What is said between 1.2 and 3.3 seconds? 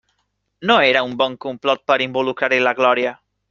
bon complot per involucrar-hi la Glòria!